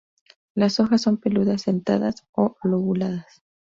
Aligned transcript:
Las 0.55 0.79
hojas 0.79 1.03
son 1.03 1.17
peludas 1.17 1.65
dentadas 1.65 2.25
o 2.33 2.57
lobuladas. 2.63 3.43